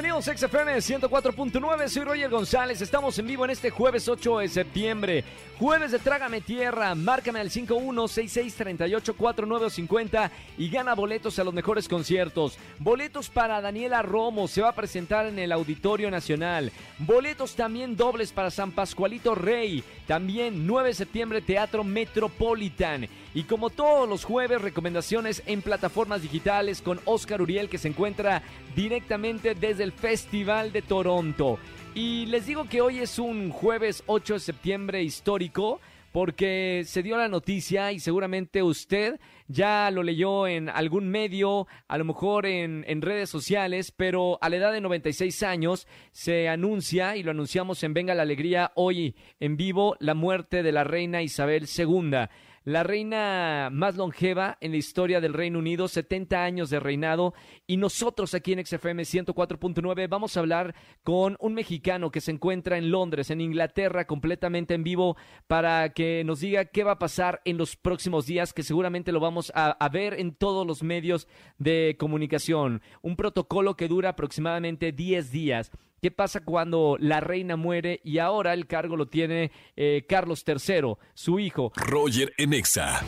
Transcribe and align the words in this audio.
Bienvenidos 0.00 0.28
a 0.28 0.36
XFM 0.36 0.76
104.9, 0.76 1.88
soy 1.88 2.04
Roger 2.04 2.30
González, 2.30 2.80
estamos 2.80 3.18
en 3.18 3.26
vivo 3.26 3.44
en 3.44 3.50
este 3.50 3.70
jueves 3.70 4.08
8 4.08 4.38
de 4.38 4.48
septiembre, 4.48 5.24
jueves 5.58 5.90
de 5.90 5.98
Trágame 5.98 6.40
Tierra, 6.40 6.94
márcame 6.94 7.40
al 7.40 7.50
5166384950 7.50 10.30
y 10.56 10.70
gana 10.70 10.94
boletos 10.94 11.40
a 11.40 11.44
los 11.44 11.52
mejores 11.52 11.88
conciertos, 11.88 12.58
boletos 12.78 13.28
para 13.28 13.60
Daniela 13.60 14.02
Romo, 14.02 14.46
se 14.46 14.62
va 14.62 14.68
a 14.68 14.76
presentar 14.76 15.26
en 15.26 15.40
el 15.40 15.50
Auditorio 15.50 16.12
Nacional, 16.12 16.70
boletos 17.00 17.56
también 17.56 17.96
dobles 17.96 18.30
para 18.30 18.52
San 18.52 18.70
Pascualito 18.70 19.34
Rey, 19.34 19.82
también 20.06 20.64
9 20.64 20.90
de 20.90 20.94
septiembre 20.94 21.42
Teatro 21.42 21.82
Metropolitan. 21.82 23.08
Y 23.34 23.42
como 23.44 23.70
todos 23.70 24.08
los 24.08 24.24
jueves 24.24 24.62
recomendaciones 24.62 25.42
en 25.46 25.62
plataformas 25.62 26.22
digitales 26.22 26.80
con 26.80 27.00
Oscar 27.04 27.42
Uriel 27.42 27.68
que 27.68 27.78
se 27.78 27.88
encuentra 27.88 28.42
directamente 28.74 29.54
desde 29.54 29.84
el 29.84 29.87
Festival 29.92 30.72
de 30.72 30.82
Toronto. 30.82 31.58
Y 31.94 32.26
les 32.26 32.46
digo 32.46 32.68
que 32.68 32.80
hoy 32.80 32.98
es 32.98 33.18
un 33.18 33.50
jueves 33.50 34.02
8 34.06 34.34
de 34.34 34.40
septiembre 34.40 35.02
histórico 35.02 35.80
porque 36.12 36.82
se 36.86 37.02
dio 37.02 37.16
la 37.16 37.28
noticia 37.28 37.92
y 37.92 38.00
seguramente 38.00 38.62
usted 38.62 39.20
ya 39.46 39.90
lo 39.90 40.02
leyó 40.02 40.46
en 40.46 40.68
algún 40.68 41.08
medio, 41.08 41.66
a 41.86 41.98
lo 41.98 42.04
mejor 42.04 42.46
en, 42.46 42.84
en, 42.86 43.02
redes 43.02 43.30
sociales, 43.30 43.92
pero 43.92 44.38
a 44.40 44.48
la 44.48 44.56
edad 44.56 44.72
de 44.72 44.80
96 44.80 45.42
años 45.42 45.86
se 46.12 46.48
anuncia, 46.48 47.16
y 47.16 47.22
lo 47.22 47.30
anunciamos 47.30 47.82
en 47.82 47.94
Venga 47.94 48.14
la 48.14 48.22
Alegría 48.22 48.72
hoy 48.74 49.16
en 49.40 49.56
vivo, 49.56 49.96
la 50.00 50.14
muerte 50.14 50.62
de 50.62 50.72
la 50.72 50.84
reina 50.84 51.22
Isabel 51.22 51.66
II 51.66 52.28
la 52.64 52.82
reina 52.82 53.68
más 53.72 53.96
longeva 53.96 54.58
en 54.60 54.72
la 54.72 54.76
historia 54.76 55.20
del 55.20 55.34
Reino 55.34 55.58
Unido, 55.58 55.88
70 55.88 56.42
años 56.42 56.70
de 56.70 56.80
reinado. 56.80 57.34
Y 57.66 57.76
nosotros 57.76 58.34
aquí 58.34 58.52
en 58.52 58.64
XFM 58.64 59.02
104.9 59.02 60.08
vamos 60.08 60.36
a 60.36 60.40
hablar 60.40 60.74
con 61.02 61.36
un 61.40 61.54
mexicano 61.54 62.10
que 62.10 62.20
se 62.20 62.30
encuentra 62.30 62.78
en 62.78 62.90
Londres, 62.90 63.30
en 63.30 63.40
Inglaterra, 63.40 64.06
completamente 64.06 64.74
en 64.74 64.84
vivo, 64.84 65.16
para 65.46 65.90
que 65.90 66.24
nos 66.24 66.40
diga 66.40 66.66
qué 66.66 66.84
va 66.84 66.92
a 66.92 66.98
pasar 66.98 67.40
en 67.44 67.56
los 67.56 67.76
próximos 67.76 68.26
días, 68.26 68.52
que 68.52 68.62
seguramente 68.62 69.12
lo 69.12 69.20
vamos 69.20 69.52
a, 69.54 69.70
a 69.70 69.88
ver 69.88 70.14
en 70.14 70.34
todos 70.34 70.66
los 70.66 70.82
medios 70.82 71.28
de 71.58 71.96
comunicación. 71.98 72.82
Un 73.02 73.16
protocolo 73.16 73.76
que 73.76 73.88
dura 73.88 74.10
aproximadamente 74.10 74.92
10 74.92 75.30
días. 75.30 75.70
¿Qué 76.00 76.10
pasa 76.12 76.40
cuando 76.44 76.96
la 77.00 77.20
reina 77.20 77.56
muere 77.56 78.00
y 78.04 78.18
ahora 78.18 78.54
el 78.54 78.66
cargo 78.66 78.96
lo 78.96 79.06
tiene 79.06 79.50
eh, 79.76 80.04
Carlos 80.08 80.44
III, 80.46 80.94
su 81.14 81.40
hijo? 81.40 81.72
Roger 81.74 82.32
Enexa. 82.38 83.00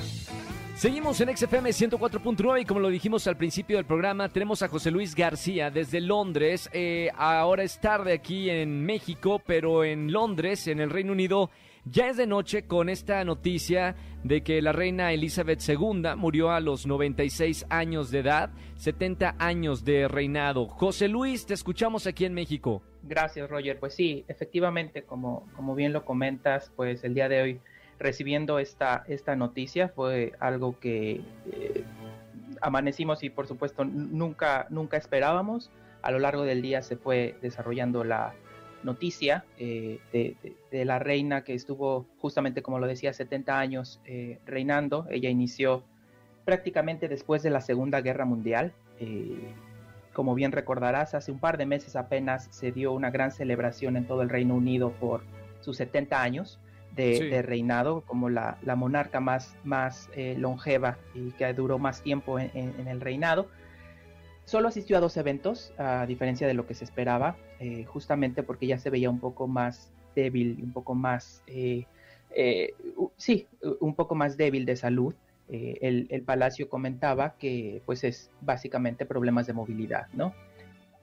Seguimos 0.74 1.20
en 1.20 1.36
XFM 1.36 1.70
104.9 1.70 2.62
y 2.62 2.64
como 2.64 2.80
lo 2.80 2.88
dijimos 2.88 3.26
al 3.26 3.36
principio 3.36 3.76
del 3.76 3.84
programa, 3.84 4.30
tenemos 4.30 4.62
a 4.62 4.68
José 4.68 4.90
Luis 4.90 5.14
García 5.14 5.70
desde 5.70 6.00
Londres. 6.00 6.70
Eh, 6.72 7.10
ahora 7.16 7.62
es 7.62 7.80
tarde 7.80 8.14
aquí 8.14 8.48
en 8.48 8.84
México, 8.84 9.42
pero 9.46 9.84
en 9.84 10.10
Londres, 10.10 10.66
en 10.66 10.80
el 10.80 10.90
Reino 10.90 11.12
Unido, 11.12 11.50
ya 11.90 12.08
es 12.08 12.16
de 12.16 12.26
noche 12.26 12.66
con 12.66 12.88
esta 12.88 13.24
noticia 13.24 13.96
de 14.22 14.42
que 14.42 14.62
la 14.62 14.72
reina 14.72 15.12
Elizabeth 15.12 15.60
II 15.68 16.02
murió 16.16 16.50
a 16.50 16.60
los 16.60 16.86
96 16.86 17.66
años 17.68 18.10
de 18.10 18.20
edad, 18.20 18.50
70 18.76 19.34
años 19.38 19.84
de 19.84 20.06
reinado. 20.06 20.68
José 20.68 21.08
Luis, 21.08 21.46
te 21.46 21.54
escuchamos 21.54 22.06
aquí 22.06 22.24
en 22.24 22.34
México. 22.34 22.82
Gracias, 23.02 23.50
Roger. 23.50 23.80
Pues 23.80 23.94
sí, 23.94 24.24
efectivamente, 24.28 25.02
como, 25.02 25.48
como 25.56 25.74
bien 25.74 25.92
lo 25.92 26.04
comentas, 26.04 26.70
pues 26.76 27.02
el 27.02 27.14
día 27.14 27.28
de 27.28 27.42
hoy 27.42 27.60
recibiendo 27.98 28.58
esta, 28.58 29.04
esta 29.08 29.34
noticia 29.34 29.88
fue 29.88 30.32
algo 30.38 30.78
que 30.78 31.20
eh, 31.52 31.84
amanecimos 32.60 33.22
y 33.24 33.30
por 33.30 33.46
supuesto 33.46 33.84
nunca, 33.84 34.66
nunca 34.70 34.96
esperábamos. 34.96 35.70
A 36.02 36.10
lo 36.10 36.18
largo 36.18 36.44
del 36.44 36.62
día 36.62 36.82
se 36.82 36.96
fue 36.96 37.36
desarrollando 37.42 38.04
la, 38.04 38.34
noticia 38.82 39.44
eh, 39.58 39.98
de, 40.12 40.84
la 40.84 40.98
reina 40.98 41.42
que 41.42 41.54
estuvo 41.54 42.06
justamente, 42.18 42.62
como 42.62 42.78
lo 42.78 42.86
decía, 42.86 43.12
70 43.12 43.58
años 43.58 44.00
eh, 44.04 44.38
reinando. 44.46 45.06
Ella 45.10 45.30
inició 45.30 45.82
prácticamente 46.44 47.08
después 47.08 47.42
de 47.42 47.50
la 47.50 47.60
Segunda 47.60 48.00
Guerra 48.00 48.24
Mundial. 48.24 48.72
Eh, 48.98 49.52
como 50.12 50.34
bien 50.34 50.52
recordarás, 50.52 51.14
hace 51.14 51.30
un 51.30 51.38
par 51.38 51.56
de 51.56 51.66
meses 51.66 51.96
apenas 51.96 52.48
se 52.50 52.72
dio 52.72 52.92
una 52.92 53.10
gran 53.10 53.30
celebración 53.30 53.96
en 53.96 54.06
todo 54.06 54.22
el 54.22 54.28
Reino 54.28 54.54
Unido 54.54 54.92
por 54.92 55.22
sus 55.60 55.76
70 55.76 56.20
años 56.20 56.58
de, 56.96 57.42
reinado, 57.42 58.02
como 58.02 58.28
la, 58.28 58.58
monarca 58.76 59.20
más, 59.20 59.56
más 59.64 60.10
longeva 60.36 60.98
y 61.14 61.30
que 61.32 61.52
duró 61.54 61.78
más 61.78 62.02
tiempo 62.02 62.38
en 62.38 62.88
el 62.88 63.00
reinado. 63.00 63.48
Solo 64.50 64.66
asistió 64.66 64.96
a 64.96 65.00
dos 65.00 65.16
eventos, 65.16 65.72
a 65.78 66.06
diferencia 66.06 66.44
de 66.48 66.54
lo 66.54 66.66
que 66.66 66.74
se 66.74 66.82
esperaba, 66.82 67.36
eh, 67.60 67.84
justamente 67.84 68.42
porque 68.42 68.66
ya 68.66 68.78
se 68.78 68.90
veía 68.90 69.08
un 69.08 69.20
poco 69.20 69.46
más 69.46 69.92
débil 70.16 70.58
un 70.60 70.72
poco 70.72 70.96
más, 70.96 71.44
eh, 71.46 71.84
eh, 72.34 72.74
sí, 73.16 73.46
un 73.78 73.94
poco 73.94 74.16
más 74.16 74.36
débil 74.36 74.66
de 74.66 74.74
salud. 74.74 75.14
El, 75.48 76.08
el, 76.10 76.22
palacio 76.22 76.68
comentaba 76.68 77.36
que 77.38 77.80
pues 77.86 78.02
es 78.02 78.28
básicamente 78.40 79.06
problemas 79.06 79.46
de 79.46 79.52
movilidad, 79.52 80.08
¿no? 80.14 80.34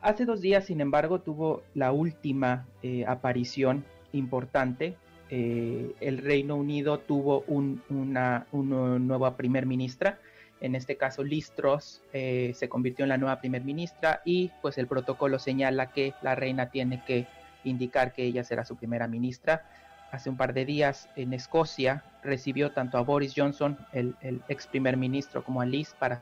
Hace 0.02 0.26
dos 0.26 0.42
días, 0.42 0.66
sin 0.66 0.82
embargo, 0.82 1.22
tuvo 1.22 1.64
la 1.74 1.94
última 1.94 2.66
aparición 3.08 3.86
importante. 4.12 4.98
el 5.30 6.18
Reino 6.18 6.58
Unido 6.58 7.00
tuvo 7.00 7.46
un, 7.48 7.82
una, 7.90 8.46
una 8.52 9.00
nueva 9.00 9.38
primer 9.38 9.66
ministra, 9.66 10.20
en 10.62 10.76
este 10.76 10.98
caso 10.98 11.24
Listros 11.24 12.02
eh, 12.14 12.52
se 12.56 12.70
convirtió 12.70 13.04
en 13.04 13.10
la 13.10 13.18
nueva 13.18 13.40
primer 13.40 13.64
ministra 13.64 14.22
y 14.26 14.52
pues 14.62 14.78
el 14.78 14.88
protocolo 14.88 15.40
señala 15.40 15.92
que 15.92 16.14
la 16.22 16.36
reina 16.36 16.70
tiene 16.70 17.04
que 17.06 17.28
indicar 17.64 18.14
que 18.14 18.24
ella 18.24 18.44
será 18.44 18.66
su 18.66 18.76
primera 18.76 19.08
ministra. 19.08 19.66
Hace 20.12 20.30
un 20.30 20.38
par 20.38 20.54
de 20.54 20.66
días 20.66 21.10
en 21.16 21.34
Escocia 21.34 22.04
recibió 22.24 22.72
tanto 22.72 22.98
a 22.98 23.02
Boris 23.02 23.34
Johnson, 23.36 23.78
el, 23.92 24.16
ex 24.48 24.68
primer 24.68 24.98
ministro, 24.98 25.44
como 25.44 25.62
a 25.62 25.66
Liz 25.66 25.94
para 26.00 26.22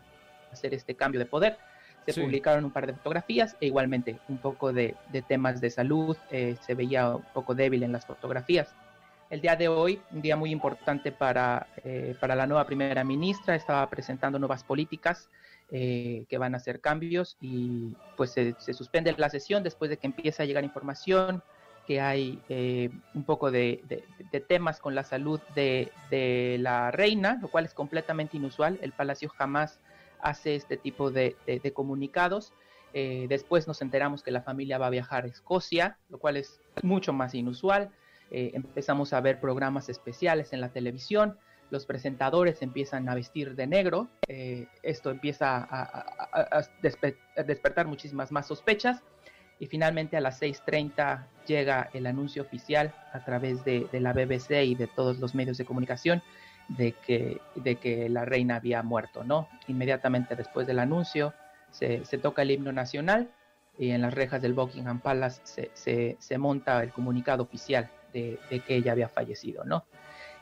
hacer 0.52 0.74
este 0.74 0.96
cambio 0.96 1.20
de 1.20 1.26
poder. 1.26 1.58
Se 2.08 2.22
publicaron 2.22 2.66
un 2.66 2.72
par 2.72 2.86
de 2.86 2.94
fotografías 2.94 3.58
e 3.60 3.66
igualmente 3.66 4.20
un 4.28 4.38
poco 4.38 4.74
de, 4.74 4.96
temas 5.28 5.60
de 5.60 5.72
salud. 5.72 6.16
Eh, 6.30 6.56
se 6.62 6.76
veía 6.76 7.16
un 7.16 7.26
poco 7.34 7.56
débil 7.56 7.84
en 7.84 7.92
las 7.92 8.06
fotografías 8.06 8.76
el 9.30 9.42
día 9.42 9.56
de 9.56 9.68
hoy, 9.68 10.02
un 10.12 10.22
día 10.22 10.36
muy 10.36 10.52
importante 10.52 11.12
para, 11.12 11.68
eh, 11.84 12.16
para 12.20 12.36
la 12.36 12.46
nueva 12.46 12.66
primera 12.66 13.04
ministra, 13.04 13.56
estaba 13.56 13.90
presentando 13.90 14.38
nuevas 14.40 14.64
políticas 14.64 15.30
eh, 15.72 16.26
que 16.30 16.38
van 16.38 16.54
a 16.54 16.58
hacer 16.58 16.80
cambios 16.80 17.38
y 17.42 17.96
pues 18.18 18.32
se, 18.32 18.56
suspende 18.74 19.14
la 19.18 19.30
sesión 19.30 19.64
después 19.64 19.90
de 19.90 19.98
que 19.98 20.08
empiece 20.08 20.44
a 20.44 20.46
llegar 20.46 20.64
información 20.64 21.42
que 21.88 22.02
hay 22.02 22.42
eh, 22.50 22.90
un 23.14 23.24
poco 23.24 23.52
de, 23.52 23.84
temas 24.48 24.80
con 24.80 24.96
la 24.96 25.04
salud 25.04 25.40
de, 25.54 25.92
de, 26.10 26.58
la 26.60 26.90
reina, 26.92 27.38
lo 27.42 27.48
cual 27.48 27.66
es 27.66 27.76
completamente 27.76 28.38
inusual. 28.38 28.80
El 28.82 28.92
Palacio 28.92 29.30
jamás 29.30 29.80
hace 30.20 30.56
este 30.56 30.78
tipo 30.78 31.12
de, 31.12 31.36
comunicados. 31.76 32.54
después 32.92 33.68
nos 33.68 33.84
enteramos 33.84 34.24
que 34.24 34.32
la 34.32 34.42
familia 34.42 34.80
va 34.80 34.88
a 34.88 34.90
viajar 34.90 35.26
a 35.26 35.28
Escocia, 35.28 36.00
lo 36.10 36.18
cual 36.18 36.38
es 36.38 36.60
mucho 36.82 37.14
más 37.14 37.36
inusual. 37.36 37.92
Eh, 38.38 38.52
empezamos 38.54 39.14
a 39.14 39.22
ver 39.22 39.40
programas 39.40 39.88
especiales 39.88 40.52
en 40.52 40.60
la 40.60 40.68
televisión, 40.68 41.38
los 41.70 41.86
presentadores 41.86 42.62
empiezan 42.62 43.08
a 43.08 43.16
vestir 43.16 43.56
de 43.56 43.66
negro, 43.66 44.10
eh, 44.28 44.68
esto 44.84 45.10
empieza 45.10 45.66
a, 45.72 46.68
despertar 46.82 47.88
muchísimas 47.88 48.34
más 48.34 48.48
sospechas 48.48 49.02
y 49.58 49.68
finalmente 49.68 50.18
a 50.18 50.20
las 50.20 50.42
6.30 50.42 51.28
llega 51.48 51.90
el 51.94 52.08
anuncio 52.08 52.42
oficial 52.42 52.94
a 53.14 53.24
través 53.24 53.64
de, 53.64 53.88
la 53.94 54.12
BBC 54.12 54.66
y 54.66 54.76
de 54.76 54.88
todos 54.88 55.18
los 55.20 55.34
medios 55.34 55.58
de 55.58 55.64
comunicación 55.64 56.22
de 56.68 56.92
que, 56.92 57.40
de 57.56 57.78
que 57.78 58.10
la 58.10 58.26
reina 58.26 58.58
había 58.58 58.84
muerto, 58.84 59.24
¿no? 59.24 59.48
Inmediatamente 59.70 60.36
después 60.36 60.68
del 60.68 60.80
anuncio 60.80 61.34
se, 61.72 62.02
toca 62.22 62.42
el 62.42 62.52
himno 62.52 62.74
nacional 62.74 63.32
y 63.80 63.92
en 63.92 64.02
las 64.02 64.14
rejas 64.14 64.42
del 64.42 64.54
Buckingham 64.54 65.00
Palace 65.00 65.72
se, 65.74 66.18
se 66.20 66.38
monta 66.38 66.84
el 66.84 66.92
comunicado 66.92 67.42
oficial 67.42 67.90
de, 68.16 68.60
que 68.62 68.76
ella 68.76 68.94
había 68.94 69.10
fallecido, 69.10 69.64
¿no? 69.66 69.86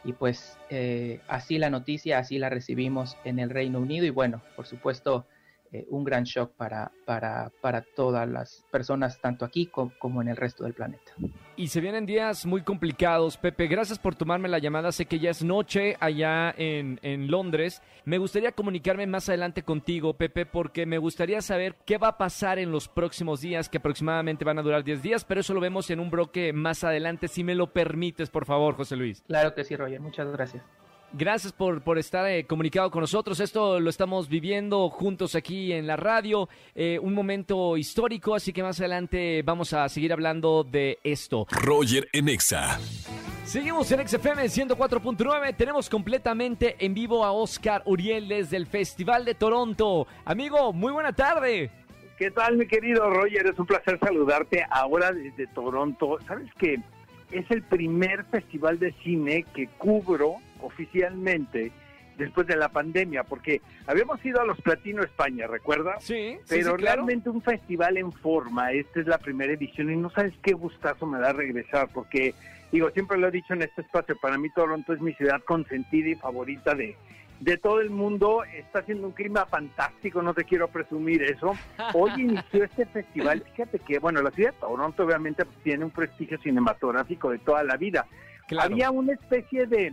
Y 0.03 0.13
pues 0.13 0.57
eh, 0.69 1.21
así 1.27 1.57
la 1.57 1.69
noticia, 1.69 2.19
así 2.19 2.37
la 2.37 2.49
recibimos 2.49 3.17
en 3.23 3.39
el 3.39 3.49
Reino 3.49 3.79
Unido 3.79 4.05
y 4.05 4.09
bueno, 4.09 4.41
por 4.55 4.67
supuesto, 4.67 5.25
eh, 5.73 5.87
un 5.89 6.03
gran 6.03 6.23
shock 6.23 6.51
para, 6.55 6.91
para, 7.03 7.51
para 7.59 7.81
todas 7.81 8.29
las 8.29 8.63
personas, 8.71 9.19
tanto 9.19 9.43
aquí 9.43 9.65
como, 9.65 10.21
en 10.21 10.27
el 10.27 10.37
resto 10.37 10.65
del 10.65 10.73
planeta. 10.73 11.13
Y 11.55 11.69
se 11.69 11.81
vienen 11.81 12.05
días 12.05 12.45
muy 12.45 12.61
complicados, 12.61 13.37
Pepe. 13.37 13.65
Gracias 13.65 13.97
por 13.97 14.13
tomarme 14.13 14.49
la 14.49 14.59
llamada. 14.59 14.91
Sé 14.91 15.07
que 15.07 15.17
ya 15.17 15.31
es 15.31 15.43
noche 15.43 15.97
allá 15.99 16.53
en, 16.57 16.99
en 17.01 17.31
Londres. 17.31 17.81
Me 18.05 18.19
gustaría 18.19 18.51
comunicarme 18.51 19.07
más 19.07 19.29
adelante 19.29 19.63
contigo, 19.63 20.13
Pepe, 20.13 20.45
porque 20.45 20.85
me 20.85 20.99
gustaría 20.99 21.41
saber 21.41 21.75
qué 21.85 21.97
va 21.97 22.09
a 22.09 22.17
pasar 22.19 22.59
en 22.59 22.71
los 22.71 22.87
próximos 22.87 23.41
días, 23.41 23.67
que 23.67 23.79
aproximadamente 23.79 24.45
van 24.45 24.59
a 24.59 24.61
durar 24.61 24.83
10 24.83 25.01
días, 25.01 25.25
pero 25.25 25.41
eso 25.41 25.55
lo 25.55 25.59
vemos 25.59 25.89
en 25.89 25.99
un 25.99 26.11
bloque 26.11 26.53
más 26.53 26.83
adelante, 26.83 27.27
si 27.27 27.43
me 27.43 27.55
lo 27.55 27.73
permites, 27.73 28.29
por 28.29 28.45
favor, 28.45 28.75
José 28.75 28.95
Luis. 28.95 29.23
Claro 29.27 29.55
que 29.55 29.63
sí, 29.63 29.75
Roger. 29.75 29.99
Muchas 29.99 30.31
gracias. 30.31 30.63
Gracias 31.15 31.53
por, 31.53 31.83
por 31.83 31.99
estar 31.99 32.27
eh, 32.27 32.45
comunicado 32.45 32.89
con 32.89 33.01
nosotros. 33.01 33.39
Esto 33.39 33.79
lo 33.79 33.91
estamos 33.91 34.27
viviendo 34.27 34.89
juntos 34.89 35.35
aquí 35.35 35.71
en 35.71 35.85
la 35.85 35.95
radio. 35.95 36.49
Eh, 36.73 36.97
un 36.99 37.13
momento 37.13 37.77
histórico, 37.77 38.33
así 38.33 38.51
que 38.51 38.63
más 38.63 38.79
adelante 38.79 39.43
vamos 39.43 39.73
a 39.73 39.87
seguir 39.89 40.11
hablando 40.11 40.63
de 40.63 40.97
esto. 41.03 41.45
Roger 41.51 42.09
Enexa. 42.13 42.79
Seguimos 43.45 43.91
en 43.91 44.07
XFM 44.07 44.45
104.9. 44.45 45.55
Tenemos 45.55 45.87
completamente 45.87 46.77
en 46.79 46.95
vivo 46.95 47.23
a 47.23 47.31
Oscar 47.31 47.83
Uriel 47.85 48.27
desde 48.27 48.57
el 48.57 48.65
Festival 48.65 49.23
de 49.23 49.35
Toronto. 49.35 50.07
Amigo, 50.25 50.73
muy 50.73 50.91
buena 50.91 51.13
tarde. 51.13 51.69
¿Qué 52.17 52.31
tal, 52.31 52.57
mi 52.57 52.65
querido 52.65 53.07
Roger? 53.11 53.45
Es 53.45 53.59
un 53.59 53.67
placer 53.67 53.99
saludarte 53.99 54.65
ahora 54.71 55.11
desde 55.11 55.45
Toronto. 55.47 56.17
¿Sabes 56.25 56.49
que 56.57 56.77
es 57.33 57.49
el 57.51 57.63
primer 57.63 58.25
festival 58.25 58.79
de 58.79 58.93
cine 59.03 59.45
que 59.53 59.67
cubro 59.77 60.35
oficialmente 60.61 61.71
después 62.17 62.45
de 62.47 62.55
la 62.55 62.69
pandemia, 62.69 63.23
porque 63.23 63.61
habíamos 63.87 64.23
ido 64.23 64.39
a 64.39 64.45
los 64.45 64.61
Platino 64.61 65.03
España, 65.03 65.47
¿recuerda? 65.47 65.99
Sí, 65.99 66.37
Pero 66.47 66.75
sí, 66.77 66.83
realmente 66.83 67.29
un 67.29 67.41
festival 67.41 67.97
en 67.97 68.11
forma, 68.11 68.71
esta 68.71 68.99
es 68.99 69.07
la 69.07 69.17
primera 69.17 69.53
edición 69.53 69.91
y 69.91 69.97
no 69.97 70.09
sabes 70.11 70.33
qué 70.43 70.53
gustazo 70.53 71.05
me 71.05 71.19
da 71.19 71.33
regresar, 71.33 71.89
porque 71.91 72.35
digo, 72.71 72.89
siempre 72.91 73.17
lo 73.17 73.27
he 73.27 73.31
dicho 73.31 73.53
en 73.53 73.63
este 73.63 73.81
espacio, 73.81 74.15
para 74.21 74.37
mí 74.37 74.49
Toronto 74.51 74.93
es 74.93 75.01
mi 75.01 75.13
ciudad 75.13 75.41
consentida 75.43 76.09
y 76.09 76.15
favorita 76.15 76.75
de, 76.75 76.95
de 77.43 77.57
todo 77.57 77.81
el 77.81 77.89
mundo. 77.89 78.43
Está 78.43 78.79
haciendo 78.79 79.07
un 79.07 79.13
clima 79.13 79.45
fantástico, 79.45 80.21
no 80.21 80.33
te 80.33 80.45
quiero 80.45 80.67
presumir 80.69 81.23
eso. 81.23 81.53
Hoy 81.93 82.11
inició 82.17 82.63
este 82.63 82.85
festival. 82.85 83.43
Fíjate 83.51 83.79
que, 83.79 83.99
bueno, 83.99 84.21
la 84.21 84.31
ciudad 84.31 84.53
de 84.53 84.59
Toronto 84.59 85.03
obviamente 85.03 85.43
tiene 85.63 85.85
un 85.85 85.91
prestigio 85.91 86.39
cinematográfico 86.39 87.29
de 87.29 87.39
toda 87.39 87.63
la 87.63 87.77
vida. 87.77 88.05
Había 88.59 88.91
una 88.91 89.13
especie 89.13 89.65
de 89.65 89.91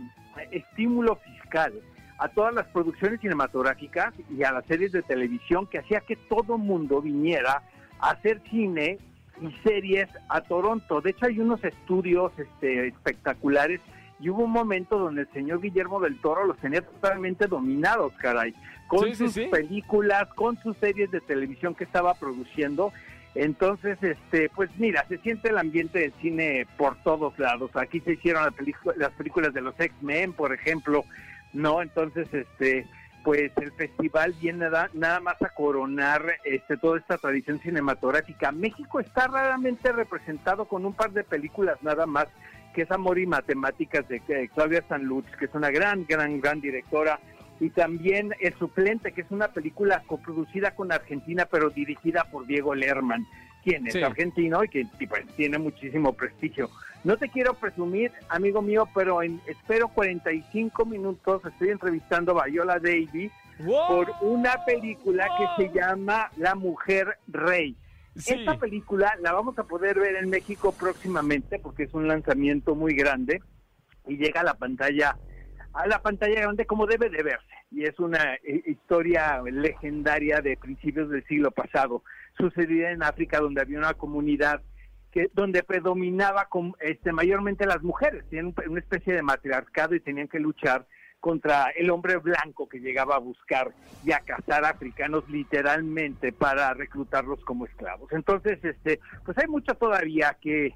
estímulo 0.51 1.17
fiscal 1.17 1.73
a 2.19 2.29
todas 2.29 2.53
las 2.53 2.67
producciones 2.67 3.19
cinematográficas 3.19 4.13
y 4.29 4.43
a 4.43 4.51
las 4.51 4.65
series 4.65 4.91
de 4.91 5.01
televisión 5.01 5.67
que 5.67 5.79
hacía 5.79 6.01
que 6.01 6.15
todo 6.15 6.57
mundo 6.57 7.01
viniera 7.01 7.63
a 7.99 8.11
hacer 8.11 8.41
cine 8.49 8.99
y 9.41 9.51
series 9.67 10.07
a 10.29 10.41
Toronto. 10.41 11.01
De 11.01 11.09
hecho, 11.09 11.25
hay 11.25 11.39
unos 11.39 11.63
estudios 11.63 12.31
este, 12.37 12.87
espectaculares 12.87 13.81
y 14.21 14.29
hubo 14.29 14.43
un 14.43 14.51
momento 14.51 14.97
donde 14.97 15.21
el 15.21 15.31
señor 15.33 15.61
Guillermo 15.61 15.99
del 15.99 16.21
Toro 16.21 16.45
los 16.45 16.57
tenía 16.59 16.81
totalmente 16.81 17.47
dominados, 17.47 18.13
caray, 18.13 18.53
con 18.87 19.13
sus 19.15 19.33
películas, 19.49 20.27
con 20.35 20.57
sus 20.61 20.77
series 20.77 21.11
de 21.11 21.19
televisión 21.21 21.75
que 21.75 21.83
estaba 21.83 22.13
produciendo 22.13 22.93
entonces, 23.33 23.97
este, 24.01 24.49
pues 24.49 24.69
mira, 24.77 25.05
se 25.07 25.17
siente 25.19 25.49
el 25.49 25.57
ambiente 25.57 25.99
del 25.99 26.13
cine 26.21 26.67
por 26.77 26.97
todos 27.03 27.37
lados. 27.39 27.71
Aquí 27.75 28.01
se 28.01 28.13
hicieron 28.13 28.43
las, 28.97 29.13
películas 29.13 29.53
de 29.53 29.61
los 29.61 29.79
X-Men, 29.79 30.33
por 30.33 30.53
ejemplo, 30.53 31.05
¿no? 31.53 31.81
Entonces, 31.81 32.27
este, 32.33 32.85
pues 33.23 33.51
el 33.55 33.71
festival 33.71 34.35
viene 34.41 34.67
nada 34.93 35.19
más 35.21 35.41
a 35.41 35.49
coronar 35.49 36.39
este, 36.43 36.75
toda 36.75 36.97
esta 36.97 37.17
tradición 37.17 37.59
cinematográfica. 37.59 38.51
México 38.51 38.99
está 38.99 39.27
raramente 39.27 39.93
representado 39.93 40.65
con 40.65 40.85
un 40.85 40.93
par 40.93 41.11
de 41.11 41.23
películas 41.23 41.81
nada 41.81 42.05
más, 42.05 42.27
que 42.73 42.83
es 42.83 42.91
Amor 42.91 43.19
y 43.19 43.25
Matemáticas 43.25 44.07
de, 44.07 44.21
de 44.27 44.49
Claudia 44.49 44.83
Sanluz, 44.87 45.25
que 45.37 45.45
es 45.45 45.53
una 45.53 45.69
gran, 45.69 46.05
gran, 46.07 46.39
gran 46.39 46.61
directora 46.61 47.19
y 47.61 47.69
también 47.69 48.33
El 48.39 48.55
Suplente, 48.55 49.11
que 49.11 49.21
es 49.21 49.29
una 49.29 49.49
película 49.49 50.01
coproducida 50.07 50.71
con 50.71 50.91
Argentina, 50.91 51.45
pero 51.49 51.69
dirigida 51.69 52.23
por 52.31 52.47
Diego 52.47 52.73
Lerman, 52.73 53.27
quien 53.63 53.85
es 53.85 53.95
argentino 53.97 54.63
y 54.63 54.67
que 54.67 54.87
pues, 55.07 55.27
tiene 55.35 55.59
muchísimo 55.59 56.13
prestigio. 56.13 56.71
No 57.03 57.17
te 57.17 57.29
quiero 57.29 57.53
presumir, 57.53 58.11
amigo 58.29 58.63
mío, 58.63 58.89
pero 58.95 59.21
en 59.21 59.39
espero 59.45 59.89
45 59.89 60.85
minutos 60.85 61.43
estoy 61.45 61.69
entrevistando 61.69 62.41
a 62.41 62.45
Viola 62.45 62.79
Davis 62.79 63.31
por 63.63 64.11
una 64.21 64.65
película 64.65 65.27
que 65.37 65.63
se 65.63 65.71
llama 65.71 66.31
La 66.37 66.55
Mujer 66.55 67.19
Rey. 67.27 67.75
Esta 68.15 68.57
película 68.57 69.13
la 69.21 69.31
vamos 69.31 69.57
a 69.57 69.63
poder 69.63 69.99
ver 69.99 70.15
en 70.17 70.29
México 70.29 70.73
próximamente 70.77 71.59
porque 71.59 71.83
es 71.83 71.93
un 71.93 72.07
lanzamiento 72.07 72.75
muy 72.75 72.93
grande 72.93 73.41
y 74.07 74.17
llega 74.17 74.41
a 74.41 74.45
la 74.45 74.55
pantalla 74.55 75.17
a 75.73 75.87
la 75.87 76.01
pantalla 76.01 76.41
grande 76.41 76.65
como 76.65 76.85
debe 76.85 77.09
de 77.09 77.23
verse. 77.23 77.47
Y 77.71 77.85
es 77.85 77.97
una 77.99 78.35
eh, 78.35 78.61
historia 78.65 79.41
legendaria 79.41 80.41
de 80.41 80.57
principios 80.57 81.09
del 81.09 81.25
siglo 81.25 81.51
pasado, 81.51 82.03
sucedida 82.37 82.91
en 82.91 83.03
África 83.03 83.39
donde 83.39 83.61
había 83.61 83.77
una 83.77 83.93
comunidad 83.93 84.61
que 85.11 85.29
donde 85.33 85.63
predominaba 85.63 86.47
este, 86.79 87.11
mayormente 87.11 87.65
las 87.65 87.81
mujeres, 87.83 88.25
tenían 88.29 88.53
una 88.67 88.79
especie 88.79 89.13
de 89.13 89.21
matriarcado 89.21 89.93
y 89.95 89.99
tenían 89.99 90.27
que 90.27 90.39
luchar 90.39 90.87
contra 91.21 91.69
el 91.69 91.89
hombre 91.91 92.17
blanco 92.17 92.67
que 92.67 92.79
llegaba 92.79 93.15
a 93.15 93.19
buscar 93.19 93.71
y 94.03 94.11
a 94.11 94.19
cazar 94.19 94.65
africanos 94.65 95.23
literalmente 95.29 96.33
para 96.33 96.73
reclutarlos 96.73 97.39
como 97.45 97.65
esclavos. 97.65 98.11
Entonces, 98.11 98.59
este, 98.65 98.99
pues 99.23 99.37
hay 99.37 99.47
mucho 99.47 99.75
todavía 99.75 100.35
que, 100.41 100.73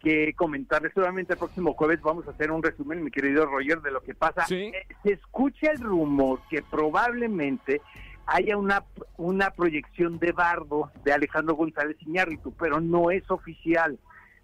que 0.00 0.34
comentarles. 0.34 0.92
Solamente 0.92 1.34
el 1.34 1.38
próximo 1.38 1.74
jueves 1.74 2.02
vamos 2.02 2.26
a 2.26 2.32
hacer 2.32 2.50
un 2.50 2.62
resumen, 2.62 3.04
mi 3.04 3.12
querido 3.12 3.46
Roger, 3.46 3.80
de 3.80 3.92
lo 3.92 4.02
que 4.02 4.14
pasa. 4.14 4.44
Eh, 4.50 4.72
se 5.04 5.12
escucha 5.12 5.70
el 5.70 5.78
rumor 5.78 6.40
que 6.50 6.60
probablemente 6.62 7.80
haya 8.26 8.56
una, 8.56 8.84
una 9.16 9.50
proyección 9.50 10.18
de 10.18 10.32
Bardo 10.32 10.90
de 11.04 11.12
Alejandro 11.12 11.54
González 11.54 11.96
Iñárritu, 12.00 12.52
pero 12.52 12.80
no 12.80 13.12
es 13.12 13.30
oficial, 13.30 13.96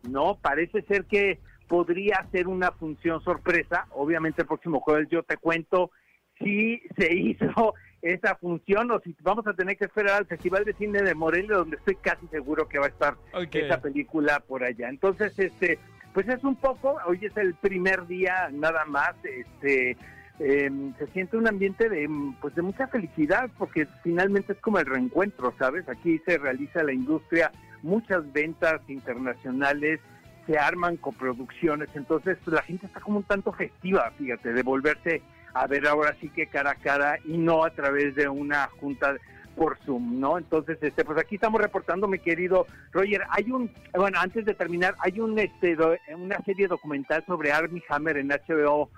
¿no? 0.09 0.37
Parece 0.37 0.83
ser 0.83 1.07
que 1.07 1.41
podría 1.71 2.27
ser 2.33 2.49
una 2.49 2.73
función 2.73 3.23
sorpresa. 3.23 3.87
Obviamente 3.93 4.43
el 4.43 4.49
próximo 4.49 4.81
jueves 4.81 5.07
yo 5.09 5.23
te 5.23 5.37
cuento 5.37 5.93
si 6.41 6.83
se 6.99 7.15
hizo 7.15 7.75
esa 8.03 8.35
función 8.35 8.91
o 8.91 8.99
si 8.99 9.15
vamos 9.21 9.47
a 9.47 9.55
tener 9.55 9.77
que 9.77 9.85
esperar 9.85 10.17
al 10.17 10.27
Festival 10.27 10.65
de 10.65 10.73
Cine 10.73 11.01
de 11.03 11.15
Morelia, 11.15 11.59
donde 11.59 11.77
estoy 11.77 11.95
casi 11.95 12.27
seguro 12.27 12.67
que 12.67 12.81
va 12.81 12.87
a 12.87 12.89
estar 12.89 13.15
esa 13.53 13.81
película 13.81 14.41
por 14.41 14.65
allá. 14.65 14.89
Entonces, 14.89 15.39
este, 15.39 15.79
pues 16.13 16.27
es 16.29 16.43
un 16.43 16.57
poco, 16.57 16.97
hoy 17.07 17.21
es 17.23 17.37
el 17.37 17.55
primer 17.55 18.05
día 18.09 18.49
nada 18.51 18.85
más, 18.87 19.15
este, 19.23 19.97
em, 20.41 20.93
se 20.97 21.07
siente 21.09 21.37
un 21.37 21.47
ambiente 21.47 21.89
de, 21.89 22.11
pues 22.41 22.53
de 22.57 22.63
mucha 22.63 22.89
felicidad, 22.89 23.49
porque 23.59 23.87
finalmente 24.03 24.55
es 24.55 24.59
como 24.61 24.81
el 24.81 24.87
reencuentro, 24.87 25.55
¿sabes? 25.57 25.89
Aquí 25.89 26.21
se 26.27 26.37
realiza 26.37 26.83
la 26.83 26.95
industria, 26.95 27.53
muchas 27.83 28.33
ventas 28.33 28.81
internacionales, 28.89 30.01
se 30.47 30.59
arman 30.59 30.97
coproducciones, 30.97 31.89
entonces 31.95 32.39
pues, 32.45 32.55
la 32.55 32.63
gente 32.63 32.87
está 32.87 33.01
como 33.01 33.19
un 33.19 33.25
tanto 33.25 33.53
festiva, 33.53 34.11
fíjate, 34.19 34.53
de 34.53 34.63
volverse 34.63 35.23
a 35.55 35.67
ver 35.67 35.87
ahora 35.87 36.17
sí 36.21 36.29
que 36.31 36.47
cara 36.47 36.73
a 36.73 36.75
cara 36.77 37.19
y 37.25 37.37
no 37.37 37.65
a 37.65 37.71
través 37.71 38.15
de 38.15 38.29
una 38.29 38.69
junta 38.81 39.17
por 39.57 39.79
Zoom, 39.85 40.21
¿no? 40.21 40.39
Entonces, 40.39 40.79
este, 40.81 41.05
pues 41.05 41.19
aquí 41.19 41.35
estamos 41.35 41.61
reportando, 41.61 42.09
mi 42.09 42.19
querido 42.19 42.67
Roger. 42.93 43.23
Hay 43.31 43.51
un, 43.51 43.71
bueno, 43.95 44.19
antes 44.21 44.45
de 44.45 44.55
terminar, 44.55 44.95
hay 45.01 45.21
un, 45.21 45.39
este, 45.39 45.77
una 46.15 46.39
serie 46.45 46.69
documental 46.69 47.25
sobre 47.27 47.53
Armie 47.53 47.83
Hammer 47.89 48.17
en 48.17 48.29
HBO, 48.29 48.91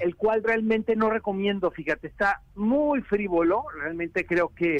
el 0.00 0.16
cual 0.16 0.42
realmente 0.42 0.96
no 0.96 1.08
recomiendo. 1.08 1.70
Fíjate, 1.70 2.08
está 2.08 2.42
muy 2.56 3.00
frívolo. 3.02 3.64
Realmente 3.80 4.26
creo 4.26 4.48
que, 4.48 4.76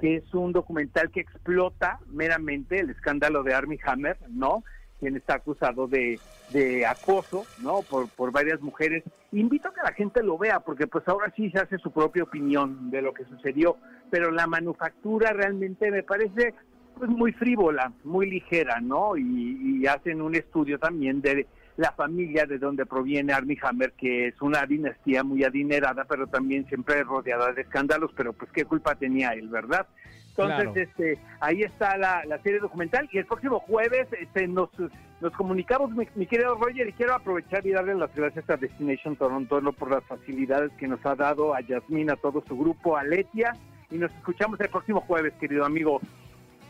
que 0.00 0.16
es 0.16 0.34
un 0.34 0.52
documental 0.52 1.10
que 1.10 1.20
explota 1.20 2.00
meramente 2.08 2.80
el 2.80 2.90
escándalo 2.90 3.42
de 3.42 3.54
Armie 3.54 3.78
Hammer, 3.84 4.18
¿no? 4.30 4.64
Quien 5.04 5.16
está 5.16 5.34
acusado 5.34 5.86
de, 5.86 6.18
de 6.50 6.86
acoso, 6.86 7.44
¿no? 7.60 7.80
Por, 7.82 8.32
varias 8.32 8.62
mujeres. 8.62 9.04
Invito 9.32 9.68
a 9.68 9.74
que 9.74 9.82
la 9.82 9.92
gente 9.92 10.22
lo 10.22 10.38
vea, 10.38 10.60
porque 10.60 10.86
pues 10.86 11.06
ahora 11.06 11.30
sí 11.36 11.50
se 11.50 11.58
hace 11.58 11.76
su 11.76 11.90
propia 11.90 12.22
opinión 12.22 12.90
de 12.90 13.02
lo 13.02 13.12
que 13.12 13.26
sucedió, 13.26 13.76
pero 14.08 14.30
la 14.30 14.46
manufactura 14.46 15.34
realmente 15.34 15.90
me 15.90 16.02
parece 16.02 16.54
pues 16.96 17.10
muy 17.10 17.32
frívola, 17.32 17.92
muy 18.02 18.30
ligera, 18.30 18.80
¿no? 18.80 19.14
Y, 19.18 19.82
y 19.82 19.86
hacen 19.86 20.22
un 20.22 20.36
estudio 20.36 20.78
también 20.78 21.20
de 21.20 21.46
la 21.76 21.92
familia 21.92 22.46
de 22.46 22.58
donde 22.58 22.86
proviene 22.86 23.34
Armie 23.34 23.58
Hammer, 23.60 23.92
que 23.92 24.28
es 24.28 24.40
una 24.40 24.64
dinastía 24.64 25.22
muy 25.22 25.44
adinerada, 25.44 26.06
pero 26.08 26.28
también 26.28 26.66
siempre 26.66 27.02
rodeada 27.04 27.52
de 27.52 27.60
escándalos, 27.60 28.10
pero 28.16 28.32
pues 28.32 28.50
qué 28.52 28.64
culpa 28.64 28.94
tenía 28.94 29.34
él, 29.34 29.48
¿verdad? 29.48 29.86
Entonces, 30.36 30.88
este, 30.88 31.18
ahí 31.40 31.62
está 31.62 31.96
la, 31.96 32.22
serie 32.42 32.58
documental 32.58 33.08
y 33.12 33.18
el 33.18 33.26
próximo 33.26 33.60
jueves 33.60 34.08
este, 34.20 34.48
nos, 34.48 34.68
nos 35.20 35.32
comunicamos, 35.32 35.90
mi, 35.92 36.26
querido 36.26 36.56
Roger, 36.56 36.88
y 36.88 36.92
quiero 36.92 37.14
aprovechar 37.14 37.64
y 37.64 37.70
darle 37.70 37.94
las 37.94 38.14
gracias 38.14 38.48
a 38.50 38.56
Destination 38.56 39.14
Toronto 39.16 39.60
por 39.72 39.90
las 39.90 40.04
facilidades 40.04 40.72
que 40.72 40.88
nos 40.88 41.04
ha 41.06 41.14
dado, 41.14 41.54
a 41.54 41.60
Yasmín, 41.60 42.10
a 42.10 42.16
todo 42.16 42.42
su 42.48 42.58
grupo, 42.58 42.96
a 42.96 43.04
Letia 43.04 43.52
y 43.90 43.98
nos 43.98 44.12
escuchamos 44.12 44.58
el 44.60 44.68
próximo 44.68 45.00
jueves, 45.02 45.32
querido 45.40 45.64
amigo. 45.64 46.00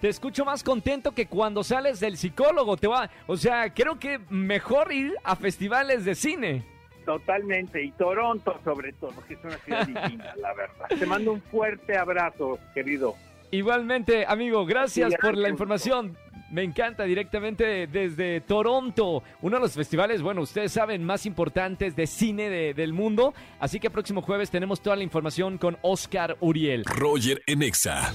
Te 0.00 0.08
escucho 0.08 0.44
más 0.44 0.62
contento 0.62 1.12
que 1.12 1.26
cuando 1.26 1.64
sales 1.64 2.00
del 2.00 2.18
psicólogo. 2.18 2.76
Te 2.76 2.86
va, 2.86 3.08
o 3.26 3.36
sea, 3.36 3.72
creo 3.72 3.98
que 3.98 4.20
mejor 4.28 4.92
ir 4.92 5.14
a 5.24 5.34
festivales 5.34 6.04
de 6.04 6.14
cine. 6.14 6.62
Totalmente, 7.06 7.82
y 7.82 7.90
Toronto 7.92 8.58
sobre 8.64 8.92
todo, 8.94 9.14
que 9.26 9.34
es 9.34 9.44
una 9.44 9.56
ciudad 9.58 9.86
divina, 9.86 10.34
la 10.36 10.52
verdad. 10.54 10.86
Te 10.98 11.06
mando 11.06 11.32
un 11.32 11.40
fuerte 11.42 11.96
abrazo, 11.96 12.58
querido. 12.74 13.14
Igualmente, 13.54 14.24
amigo, 14.26 14.66
gracias 14.66 15.14
por 15.20 15.36
la 15.36 15.48
información. 15.48 16.18
Me 16.50 16.64
encanta 16.64 17.04
directamente 17.04 17.86
desde 17.86 18.40
Toronto, 18.40 19.22
uno 19.42 19.56
de 19.56 19.62
los 19.62 19.74
festivales, 19.74 20.22
bueno, 20.22 20.42
ustedes 20.42 20.72
saben, 20.72 21.04
más 21.04 21.24
importantes 21.24 21.94
de 21.94 22.08
cine 22.08 22.50
del 22.50 22.92
mundo. 22.92 23.32
Así 23.60 23.78
que 23.78 23.90
próximo 23.90 24.22
jueves 24.22 24.50
tenemos 24.50 24.80
toda 24.80 24.96
la 24.96 25.04
información 25.04 25.58
con 25.58 25.78
Oscar 25.82 26.36
Uriel. 26.40 26.84
Roger 26.84 27.42
Enexa. 27.46 28.12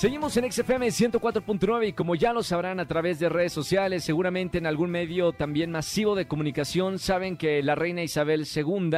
Seguimos 0.00 0.34
en 0.38 0.50
XFM 0.50 0.86
104.9 0.86 1.88
y 1.88 1.92
como 1.92 2.14
ya 2.14 2.32
lo 2.32 2.42
sabrán 2.42 2.80
a 2.80 2.88
través 2.88 3.18
de 3.18 3.28
redes 3.28 3.52
sociales, 3.52 4.02
seguramente 4.02 4.56
en 4.56 4.64
algún 4.64 4.90
medio 4.90 5.32
también 5.32 5.70
masivo 5.70 6.14
de 6.14 6.26
comunicación, 6.26 6.98
saben 6.98 7.36
que 7.36 7.62
la 7.62 7.74
reina 7.74 8.02
Isabel 8.02 8.46
II 8.46 8.92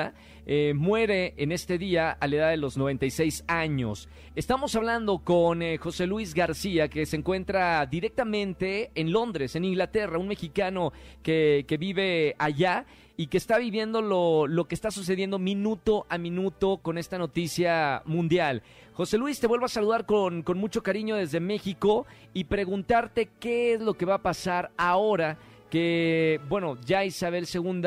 eh, 0.47 0.75
muere 0.77 1.35
en 1.39 1.51
este 1.51 1.77
día 1.77 2.13
a 2.13 2.29
la 2.29 2.37
edad 2.37 2.51
de 2.51 2.57
los 2.57 2.77
96 2.77 3.43
años. 3.49 4.09
Estamos 4.37 4.77
hablando 4.77 5.19
con 5.19 5.63
eh, 5.63 5.77
José 5.77 6.07
Luis 6.07 6.35
García, 6.35 6.87
que 6.87 7.05
se 7.05 7.17
encuentra 7.17 7.85
directamente 7.87 8.93
en 8.95 9.11
Londres, 9.11 9.57
en 9.57 9.65
Inglaterra, 9.65 10.19
un 10.19 10.29
mexicano 10.29 10.93
que, 11.25 11.65
que 11.67 11.79
vive 11.79 12.37
allá 12.39 12.87
y 13.17 13.27
que 13.27 13.39
está 13.39 13.59
viviendo 13.59 14.03
lo, 14.03 14.47
lo, 14.47 14.67
que 14.67 14.75
está 14.75 14.91
sucediendo 14.91 15.39
minuto 15.39 16.07
a 16.09 16.19
minuto 16.19 16.79
con 16.79 16.99
esta 16.99 17.19
noticia 17.19 18.03
mundial. 18.05 18.63
José 18.95 19.19
Luis, 19.19 19.41
te 19.41 19.47
vuelvo 19.47 19.67
a 19.67 19.69
saludar 19.69 20.07
con, 20.07 20.43
con 20.43 20.59
mucho 20.59 20.83
cariño 20.83 21.17
desde 21.17 21.41
México 21.41 22.07
y 22.35 22.45
preguntarte 22.45 23.29
qué 23.41 23.75
es 23.75 23.81
lo 23.81 23.95
que 23.95 24.07
va 24.07 24.15
a 24.15 24.23
pasar 24.23 24.71
ahora 24.77 25.39
que, 25.73 26.39
bueno, 26.51 26.79
ya 26.85 27.03
Isabel 27.03 27.47
II 27.51 27.81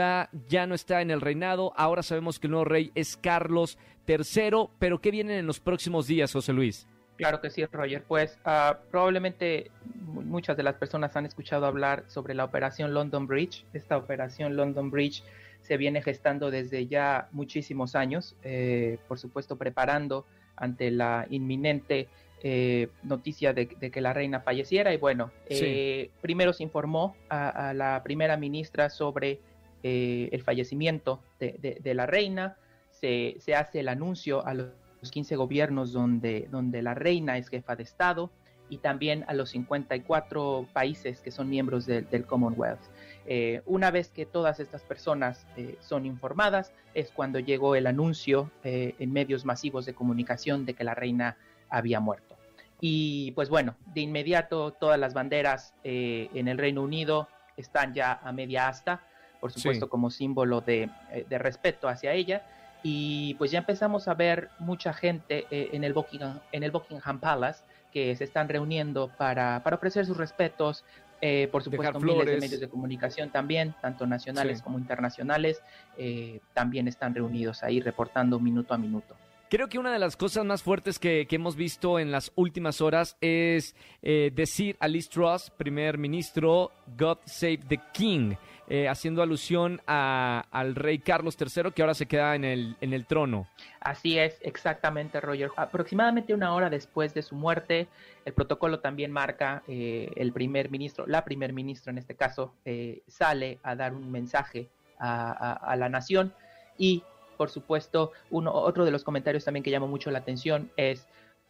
ya 0.50 0.65
no 0.65 0.74
está 0.74 1.03
en 1.03 1.12
el 1.12 1.22
reinado, 1.22 1.72
ahora 1.75 2.01
sabemos 2.01 2.39
que 2.39 2.48
el 2.48 2.51
nuevo 2.51 2.65
rey 2.65 2.91
es 2.96 3.15
Carlos 3.15 3.77
III, 4.08 4.70
pero 4.79 5.00
¿qué 5.00 5.12
vienen 5.12 5.38
en 5.38 5.46
los 5.46 5.60
próximos 5.60 6.08
días, 6.08 6.34
José 6.34 6.51
Luis? 6.51 6.88
Claro 7.17 7.39
que 7.39 7.50
sí, 7.50 7.65
Roger. 7.65 8.03
Pues 8.03 8.38
uh, 8.45 8.75
probablemente 8.91 9.72
muchas 10.05 10.57
de 10.57 10.63
las 10.63 10.75
personas 10.75 11.15
han 11.15 11.25
escuchado 11.25 11.65
hablar 11.65 12.03
sobre 12.07 12.34
la 12.34 12.43
operación 12.43 12.93
London 12.93 13.25
Bridge. 13.27 13.65
Esta 13.74 13.98
operación 13.98 14.55
London 14.55 14.91
Bridge 14.91 15.24
se 15.62 15.77
viene 15.77 16.01
gestando 16.01 16.51
desde 16.51 16.88
ya 16.88 17.27
muchísimos 17.31 17.95
años, 17.95 18.36
eh, 18.43 19.00
por 19.07 19.17
supuesto 19.17 19.57
preparando 19.57 20.25
ante 20.55 20.91
la 20.91 21.25
inminente 21.29 22.07
eh, 22.43 22.89
noticia 23.01 23.53
de, 23.53 23.67
que 23.67 24.01
la 24.01 24.13
reina 24.13 24.41
falleciera. 24.41 24.93
Y 24.93 24.98
bueno, 24.98 25.31
eh, 25.50 26.12
primero 26.22 26.53
se 26.53 26.63
informó 26.63 27.15
a, 27.29 27.74
la 27.74 28.01
primera 28.03 28.38
ministra 28.38 28.89
sobre 28.89 29.39
el 29.81 30.41
fallecimiento 30.41 31.22
de, 31.39 31.93
la 31.93 32.07
reina, 32.07 32.57
se, 32.89 33.36
se 33.39 33.55
hace 33.55 33.81
el 33.81 33.88
anuncio 33.88 34.45
a 34.45 34.55
los 34.55 34.67
15 35.12 35.36
gobiernos 35.36 35.94
donde, 35.94 36.48
donde 36.52 36.82
la 36.82 36.94
reina 36.94 37.38
es 37.38 37.50
jefa 37.50 37.76
de 37.76 37.84
Estado 37.84 38.32
y 38.70 38.78
también 38.78 39.26
a 39.28 39.34
los 39.34 39.52
54 39.52 40.68
países 40.74 41.22
que 41.22 41.32
son 41.32 41.50
miembros 41.50 41.86
del 41.86 42.26
Commonwealth. 42.26 42.80
Eh, 43.28 43.62
una 43.66 43.92
vez 43.92 44.10
que 44.10 44.26
todas 44.26 44.60
estas 44.60 44.84
personas 44.84 45.48
eh, 45.58 45.78
son 45.82 46.06
informadas, 46.06 46.72
es 46.94 47.12
cuando 47.12 47.40
llegó 47.40 47.76
el 47.76 47.88
anuncio 47.88 48.52
eh, 48.64 48.96
en 49.00 49.12
medios 49.12 49.46
masivos 49.46 49.86
de 49.86 49.94
comunicación 49.94 50.66
de 50.66 50.74
que 50.74 50.84
la 50.84 50.94
reina 50.94 51.38
había 51.70 52.00
muerto. 52.00 52.36
Y 52.82 53.32
pues 53.32 53.50
bueno, 53.50 53.76
de 53.94 54.02
inmediato 54.02 54.72
todas 54.72 55.00
las 55.00 55.14
banderas 55.14 55.74
en 55.84 56.48
el 56.48 56.58
Reino 56.58 56.84
Unido 56.84 57.30
están 57.56 57.94
ya 57.94 58.20
a 58.22 58.32
media 58.34 58.68
asta, 58.68 59.02
por 59.40 59.52
supuesto 59.52 59.90
como 59.90 60.12
símbolo 60.12 60.60
de, 60.60 60.90
de 61.28 61.38
respeto 61.38 61.88
hacia 61.88 62.12
ella 62.12 62.46
y 62.88 63.34
pues 63.39 63.50
ya 63.50 63.58
empezamos 63.58 64.08
a 64.08 64.13
ver 64.13 64.50
mucha 64.60 64.94
gente 64.94 65.48
eh, 65.50 65.70
en, 65.74 65.84
el 65.84 65.92
Buckingham, 65.92 66.39
en 66.51 66.62
el 66.62 66.70
Buckingham 66.70 67.20
Palace 67.20 67.63
que 67.92 68.15
se 68.15 68.25
están 68.25 68.48
reuniendo 68.48 69.10
para, 69.18 69.63
para 69.63 69.77
ofrecer 69.77 70.06
sus 70.06 70.15
respetos, 70.15 70.86
eh, 71.20 71.50
por 71.51 71.63
supuesto 71.63 72.00
miles 72.00 72.27
de 72.27 72.38
medios 72.38 72.60
de 72.60 72.70
comunicación 72.70 73.32
también, 73.32 73.74
tanto 73.82 74.06
nacionales 74.06 74.62
como 74.62 74.77
internacionales, 74.77 75.63
eh, 75.98 76.42
también 76.54 76.88
están 76.88 77.15
reunidos 77.15 77.63
ahí 77.63 77.82
reportando 77.82 78.39
minuto 78.39 78.75
a 78.75 78.77
minuto. 78.77 79.15
Creo 79.50 79.68
que 79.68 79.80
una 79.80 79.92
de 79.92 79.98
las 79.98 80.15
cosas 80.15 80.46
más 80.46 80.62
fuertes 80.62 81.00
que, 81.00 81.25
hemos 81.32 81.56
visto 81.56 81.98
en 81.98 82.12
las 82.12 82.32
últimas 82.36 82.82
horas 82.82 83.18
es 83.20 83.75
decir 84.01 84.77
a 84.80 84.88
Liz 84.88 85.10
Truss, 85.10 85.50
primer 85.50 85.98
ministro, 85.98 86.72
God 86.96 87.18
Save 87.25 87.62
the 87.68 87.80
King. 87.94 88.36
Eh, 88.67 88.89
haciendo 88.89 89.22
alusión 89.22 89.79
al 89.86 90.74
rey 90.74 90.98
Carlos 90.98 91.38
III 91.39 91.72
que 91.72 91.84
ahora 91.84 91.93
se 91.93 92.07
queda 92.07 92.36
en 92.36 92.43
el, 92.43 92.75
en 92.81 92.93
el 92.93 93.05
trono. 93.05 93.48
Así 93.79 94.17
es, 94.17 94.39
exactamente, 94.41 95.22
Roger. 95.22 95.51
Aproximadamente 95.55 96.34
una 96.34 96.51
hora 96.55 96.72
después 96.72 97.13
de 97.13 97.22
su 97.22 97.36
muerte, 97.36 97.88
el 98.25 98.34
protocolo 98.34 98.79
también 98.79 99.12
marca 99.12 99.62
eh, 99.67 100.12
el 100.15 100.34
primer 100.34 100.72
ministro, 100.72 101.05
la 101.05 101.24
primer 101.24 101.53
ministro 101.53 101.91
en 101.91 102.00
este 102.00 102.15
caso, 102.15 102.55
eh, 102.65 103.03
sale 103.07 103.60
a 103.62 103.75
dar 103.75 103.93
un 103.93 104.12
mensaje 104.12 104.67
a, 104.98 105.75
la 105.77 105.89
nación 105.89 106.34
y, 106.77 107.03
por 107.38 107.51
supuesto, 107.51 108.13
uno, 108.31 108.51
otro 108.51 108.84
de 108.84 108.91
los 108.91 109.03
comentarios 109.03 109.45
también 109.45 109.62
que 109.62 109.69
llama 109.69 109.88
mucho 109.88 110.10
la 110.10 110.19
atención 110.19 110.72
es 110.75 111.07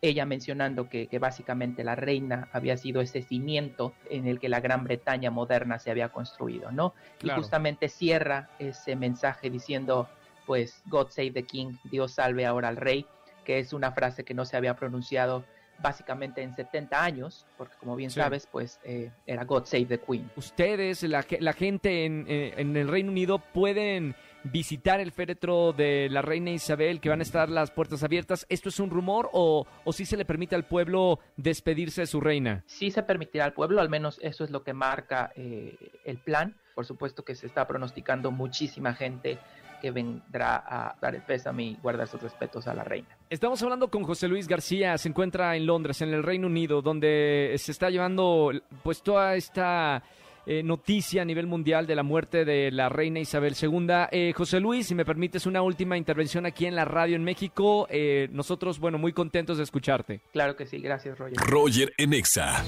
ella 0.07 0.25
mencionando 0.25 0.89
que, 0.89 1.07
básicamente 1.19 1.83
la 1.83 1.95
reina 1.95 2.49
había 2.51 2.77
sido 2.77 3.01
ese 3.01 3.21
cimiento 3.21 3.93
en 4.09 4.27
el 4.27 4.39
que 4.39 4.49
la 4.49 4.59
Gran 4.59 4.83
Bretaña 4.83 5.31
moderna 5.31 5.79
se 5.79 5.91
había 5.91 6.09
construido, 6.09 6.71
¿no? 6.71 6.93
Y 7.23 7.29
justamente 7.29 7.89
cierra 7.89 8.49
ese 8.59 8.95
mensaje 8.95 9.49
diciendo, 9.49 10.09
pues, 10.45 10.81
God 10.87 11.09
save 11.09 11.31
the 11.31 11.43
king, 11.43 11.77
Dios 11.83 12.13
salve 12.13 12.45
ahora 12.45 12.67
al 12.67 12.77
rey, 12.77 13.05
que 13.43 13.59
es 13.59 13.73
una 13.73 13.91
frase 13.91 14.23
que 14.23 14.33
no 14.33 14.45
se 14.45 14.57
había 14.57 14.75
pronunciado 14.75 15.45
básicamente 15.79 16.41
en 16.41 16.55
70 16.55 17.03
años, 17.03 17.45
porque 17.57 17.75
como 17.79 17.95
bien 17.95 18.09
sabes, 18.09 18.47
pues 18.51 18.79
eh, 18.83 19.11
era 19.25 19.43
God 19.43 19.65
Save 19.65 19.85
the 19.85 19.99
Queen. 19.99 20.29
Ustedes, 20.35 21.03
la, 21.03 21.25
la 21.39 21.53
gente 21.53 22.05
en, 22.05 22.25
eh, 22.27 22.53
en, 22.57 22.75
el 22.75 22.87
Reino 22.87 23.11
Unido, 23.11 23.39
pueden 23.39 24.15
visitar 24.43 24.99
el 24.99 25.11
féretro 25.11 25.73
de 25.73 26.07
la 26.09 26.21
reina 26.21 26.51
Isabel, 26.51 26.99
que 26.99 27.09
van 27.09 27.19
a 27.19 27.23
estar 27.23 27.49
las 27.49 27.71
puertas 27.71 28.03
abiertas. 28.03 28.45
¿Esto 28.49 28.69
es 28.69 28.79
un 28.79 28.89
rumor 28.89 29.29
o, 29.33 29.65
o 29.83 29.93
sí 29.93 30.05
se 30.05 30.17
le 30.17 30.25
permite 30.25 30.55
al 30.55 30.65
pueblo 30.65 31.19
despedirse 31.35 32.01
de 32.01 32.07
su 32.07 32.21
reina? 32.21 32.63
Sí 32.67 32.91
se 32.91 33.03
permitirá 33.03 33.45
al 33.45 33.53
pueblo, 33.53 33.81
al 33.81 33.89
menos 33.89 34.19
eso 34.21 34.43
es 34.43 34.51
lo 34.51 34.63
que 34.63 34.73
marca 34.73 35.31
eh, 35.35 35.75
el 36.05 36.17
plan. 36.19 36.55
Por 36.75 36.85
supuesto 36.85 37.23
que 37.23 37.35
se 37.35 37.47
está 37.47 37.65
pronosticando 37.67 38.31
muchísima 38.31 38.93
gente 38.93 39.39
que 39.85 39.91
vendrá 39.91 40.63
a 40.65 40.95
dar 40.99 41.13
el 41.13 41.21
pésame 41.21 41.63
y 41.63 41.77
guardar 41.79 42.07
sus 42.07 42.19
respetos 42.19 42.65
a 42.65 42.73
la 42.73 42.83
reina. 42.83 43.07
Estamos 43.29 43.61
hablando 43.61 43.87
con 43.91 44.01
José 44.01 44.27
Luis 44.27 44.47
García, 44.47 44.97
se 44.97 45.09
encuentra 45.09 45.55
en 45.55 45.67
Londres, 45.67 46.01
en 46.01 46.11
el 46.11 46.23
Reino 46.23 46.47
Unido, 46.47 46.81
donde 46.81 47.53
se 47.59 47.71
está 47.71 47.91
llevando 47.91 48.51
pues 48.81 49.03
toda 49.03 49.35
esta 49.35 50.01
eh, 50.47 50.63
noticia 50.63 51.21
a 51.21 51.25
nivel 51.25 51.45
mundial 51.45 51.85
de 51.85 51.93
la 51.93 52.01
muerte 52.01 52.45
de 52.45 52.71
la 52.71 52.89
reina 52.89 53.19
Isabel 53.19 53.53
II. 53.61 53.87
Eh, 54.11 54.33
José 54.35 54.59
Luis, 54.59 54.87
si 54.87 54.95
me 54.95 55.05
permites 55.05 55.45
una 55.45 55.61
última 55.61 55.97
intervención 55.97 56.47
aquí 56.47 56.65
en 56.65 56.73
la 56.73 56.85
radio 56.85 57.15
en 57.15 57.23
México, 57.23 57.85
eh, 57.91 58.27
nosotros, 58.31 58.79
bueno, 58.79 58.97
muy 58.97 59.13
contentos 59.13 59.57
de 59.57 59.65
escucharte. 59.65 60.21
Claro 60.33 60.55
que 60.55 60.65
sí, 60.65 60.79
gracias 60.79 61.19
Roger. 61.19 61.37
Roger 61.37 61.93
Enexa. 61.99 62.63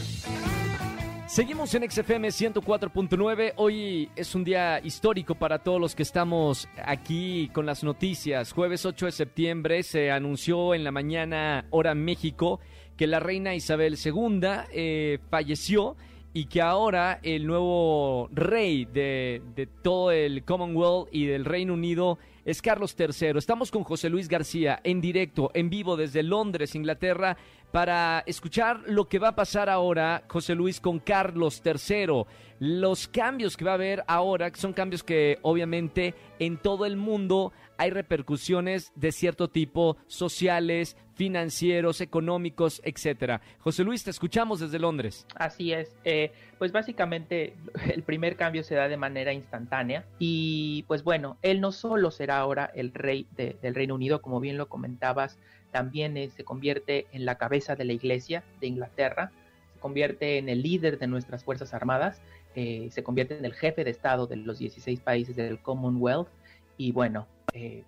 Seguimos 1.28 1.76
en 1.76 1.92
XFM 1.92 2.30
104.9. 2.30 3.54
Hoy 3.58 4.10
es 4.16 4.34
un 4.34 4.46
día 4.46 4.80
histórico 4.80 5.36
para 5.36 5.60
todos 5.60 5.80
los 5.80 5.94
que 5.94 6.04
estamos 6.04 6.70
aquí 6.82 7.52
con 7.54 7.66
las 7.66 7.84
noticias. 7.84 8.54
Jueves 8.54 8.86
8 8.86 9.08
de 9.08 9.12
septiembre 9.12 9.84
se 9.84 10.10
anunció 10.10 10.74
en 10.74 10.86
la 10.86 10.92
mañana 10.92 11.66
hora 11.70 11.94
México 11.96 12.62
que 12.96 13.08
la 13.08 13.20
reina 13.20 13.56
Isabel 13.56 13.98
II 14.02 15.20
falleció 15.30 15.98
y 16.38 16.46
que 16.46 16.62
ahora 16.62 17.20
el 17.24 17.48
nuevo 17.48 18.30
rey 18.32 18.86
de, 18.86 19.42
todo 19.82 20.12
el 20.12 20.44
Commonwealth 20.44 21.08
y 21.12 21.26
del 21.26 21.46
Reino 21.46 21.74
Unido 21.74 22.20
es 22.46 22.62
Carlos 22.62 22.96
III. 22.96 23.40
Estamos 23.40 23.72
con 23.72 23.84
José 23.84 24.08
Luis 24.08 24.28
García 24.28 24.80
en 24.84 25.02
directo, 25.02 25.50
en 25.56 25.72
vivo 25.72 25.98
desde 25.98 26.22
Londres, 26.22 26.76
Inglaterra, 26.76 27.38
para 27.72 28.24
escuchar 28.28 28.82
lo 28.86 29.10
que 29.10 29.18
va 29.18 29.30
a 29.30 29.36
pasar 29.36 29.68
ahora, 29.68 30.26
José 30.28 30.54
Luis, 30.54 30.80
con 30.80 31.00
Carlos 31.00 31.60
III. 31.66 32.26
Los 32.60 33.08
cambios 33.08 33.58
que 33.58 33.66
va 33.66 33.72
a 33.72 33.74
haber 33.74 34.04
ahora 34.06 34.52
son 34.54 34.74
cambios 34.74 35.04
que 35.04 35.40
obviamente 35.42 36.14
en 36.38 36.58
todo 36.58 36.86
el 36.86 36.98
mundo 36.98 37.52
hay 37.78 37.92
repercusiones 37.92 38.92
de 38.96 39.12
cierto 39.12 39.50
tipo, 39.50 39.98
sociales, 40.08 40.98
financieros, 41.14 42.02
económicos, 42.02 42.82
etcétera. 42.84 43.42
José 43.60 43.84
Luis, 43.84 44.04
te 44.04 44.12
escuchamos 44.12 44.60
desde 44.60 44.80
Londres. 44.80 45.26
Así 45.36 45.74
es. 45.74 45.96
Eh, 46.04 46.32
pues 46.58 46.72
básicamente 46.72 47.56
el 47.94 48.04
primer 48.04 48.36
cambio 48.36 48.64
se 48.64 48.76
da 48.76 48.88
de 48.88 48.98
manera 48.98 49.34
instantánea 49.34 50.06
y 50.20 50.84
pues 50.88 51.04
bueno, 51.04 51.38
él 51.42 51.62
no 51.62 51.72
solo 51.72 52.12
será 52.12 52.38
ahora 52.38 52.72
el 52.74 52.94
rey 52.94 53.28
del 53.36 53.76
Reino 53.76 53.96
Unido, 53.96 54.22
como 54.22 54.40
bien 54.40 54.58
lo 54.58 54.70
comentabas, 54.70 55.40
también 55.72 56.16
se 56.32 56.44
convierte 56.44 57.08
en 57.12 57.26
la 57.26 57.38
cabeza 57.38 57.76
de 57.76 57.86
la 57.86 57.94
Iglesia 57.94 58.44
de 58.62 58.68
Inglaterra, 58.68 59.32
se 59.74 59.80
convierte 59.80 60.38
en 60.38 60.50
el 60.50 60.64
líder 60.64 60.98
de 60.98 61.08
nuestras 61.08 61.44
Fuerzas 61.44 61.74
Armadas, 61.74 62.22
se 62.56 63.04
convierte 63.04 63.38
en 63.38 63.46
el 63.46 63.54
jefe 63.54 63.84
de 63.84 63.92
Estado 63.92 64.26
de 64.26 64.38
los 64.38 64.58
16 64.58 65.00
países 65.02 65.36
del 65.36 65.60
Commonwealth 65.60 66.30
y 66.78 66.92
bueno, 66.92 67.28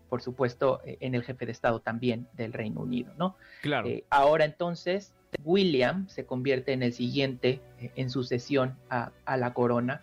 por 0.10 0.22
supuesto, 0.22 0.82
en 0.86 1.16
el 1.16 1.24
jefe 1.24 1.46
de 1.46 1.52
Estado 1.52 1.80
también 1.80 2.28
del 2.34 2.54
Reino 2.54 2.82
Unido, 2.82 3.14
¿no? 3.18 3.36
Claro. 3.62 3.90
ahora 4.10 4.46
entonces, 4.46 5.14
William 5.44 6.08
se 6.08 6.26
convierte 6.26 6.74
en 6.74 6.84
el 6.84 6.94
siguiente 6.94 7.62
en 7.96 8.10
sucesión 8.10 8.78
a, 8.90 9.12
a 9.26 9.38
la 9.38 9.54
corona 9.54 10.02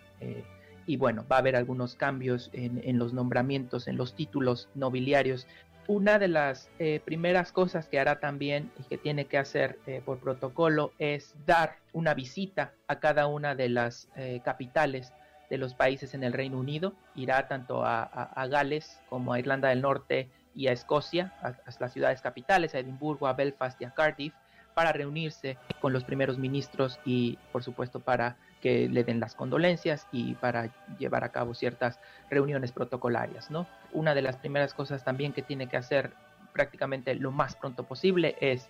y 0.86 0.96
bueno, 0.96 1.26
va 1.30 1.36
a 1.36 1.38
haber 1.40 1.56
algunos 1.56 1.96
cambios 1.96 2.50
en, 2.52 2.98
los 2.98 3.12
nombramientos, 3.12 3.88
en 3.88 3.96
los 3.96 4.14
títulos 4.14 4.68
nobiliarios. 4.74 5.46
Una 5.88 6.18
de 6.18 6.28
las 6.28 6.70
eh, 6.78 7.00
primeras 7.04 7.52
cosas 7.52 7.88
que 7.88 7.98
hará 7.98 8.18
también 8.20 8.70
y 8.78 8.84
que 8.84 8.96
tiene 8.96 9.26
que 9.26 9.38
hacer 9.38 9.78
eh, 9.86 10.00
por 10.04 10.18
protocolo 10.18 10.92
es 10.98 11.34
dar 11.44 11.76
una 11.92 12.14
visita 12.14 12.72
a 12.86 13.00
cada 13.00 13.26
una 13.26 13.54
de 13.54 13.68
las 13.68 14.08
eh, 14.16 14.40
capitales 14.44 15.12
de 15.50 15.58
los 15.58 15.74
países 15.74 16.14
en 16.14 16.24
el 16.24 16.32
Reino 16.32 16.58
Unido. 16.58 16.94
Irá 17.14 17.48
tanto 17.48 17.84
a, 17.84 18.46
Gales 18.50 19.00
como 19.08 19.32
a 19.32 19.38
Irlanda 19.38 19.68
del 19.68 19.82
Norte 19.82 20.28
y 20.54 20.68
a 20.68 20.72
Escocia, 20.72 21.32
a, 21.42 21.48
a 21.48 21.74
las 21.78 21.92
ciudades 21.92 22.20
capitales, 22.20 22.74
a 22.74 22.78
Edimburgo, 22.78 23.26
a 23.26 23.34
Belfast 23.34 23.80
y 23.80 23.84
a 23.84 23.90
Cardiff, 23.90 24.34
para 24.74 24.92
reunirse 24.92 25.56
con 25.80 25.92
los 25.92 26.04
primeros 26.04 26.38
ministros 26.38 27.00
y, 27.04 27.38
por 27.50 27.62
supuesto, 27.62 28.00
para 28.00 28.36
que 28.60 28.88
le 28.88 29.04
den 29.04 29.20
las 29.20 29.34
condolencias 29.34 30.06
y 30.12 30.34
para 30.34 30.70
llevar 30.98 31.24
a 31.24 31.30
cabo 31.30 31.54
ciertas 31.54 31.98
reuniones 32.30 32.72
protocolarias, 32.72 33.50
¿no? 33.50 33.66
Una 33.92 34.14
de 34.14 34.22
las 34.22 34.36
primeras 34.36 34.74
cosas 34.74 35.04
también 35.04 35.32
que 35.32 35.42
tiene 35.42 35.68
que 35.68 35.76
hacer 35.76 36.12
prácticamente 36.52 37.14
lo 37.14 37.30
más 37.30 37.54
pronto 37.54 37.84
posible 37.84 38.36
es 38.40 38.68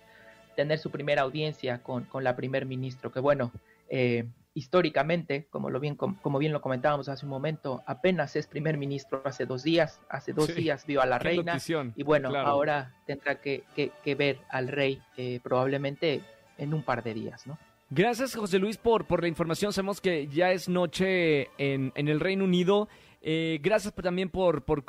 tener 0.55 0.77
su 0.79 0.91
primera 0.91 1.23
audiencia 1.23 1.83
con, 1.83 2.05
con 2.05 2.23
la 2.23 2.35
primer 2.35 2.65
ministro, 2.65 3.11
que 3.11 3.19
bueno, 3.19 3.51
eh, 3.89 4.27
históricamente, 4.57 5.45
como, 5.51 5.69
lo 5.69 5.79
bien, 5.79 5.95
como, 5.95 6.39
bien 6.39 6.51
lo 6.51 6.61
comentábamos 6.61 7.09
hace 7.09 7.27
un 7.27 7.29
momento, 7.29 7.83
apenas 7.85 8.35
es 8.35 8.47
primer 8.47 8.75
ministro 8.75 9.21
hace 9.23 9.45
dos 9.45 9.61
días, 9.61 10.01
hace 10.09 10.33
dos 10.33 10.55
días 10.55 10.83
vio 10.87 10.99
a 10.99 11.05
la 11.05 11.19
reina 11.19 11.59
y 11.95 12.01
bueno, 12.01 12.35
ahora 12.35 12.95
tendrá 13.05 13.39
que, 13.39 13.63
que, 13.75 14.15
ver 14.15 14.39
al 14.49 14.67
rey 14.67 14.99
eh, 15.15 15.39
probablemente 15.43 16.21
en 16.57 16.73
un 16.73 16.81
par 16.81 17.03
de 17.03 17.13
días, 17.13 17.45
¿no? 17.45 17.59
Gracias, 17.91 18.35
José 18.35 18.57
Luis, 18.57 18.77
por, 18.77 19.05
por 19.05 19.21
la 19.21 19.27
información. 19.27 19.71
Sabemos 19.71 20.01
que 20.01 20.27
ya 20.27 20.51
es 20.51 20.67
noche 20.67 21.49
en, 21.59 21.93
en 21.95 22.07
el 22.07 22.19
Reino 22.19 22.43
Unido. 22.43 22.89
Eh, 23.21 23.59
gracias 23.61 23.93
también 23.93 24.29
por, 24.29 24.63
por 24.63 24.83